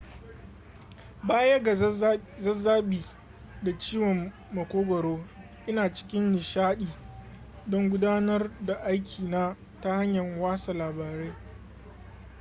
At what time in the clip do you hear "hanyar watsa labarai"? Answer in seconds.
9.97-11.33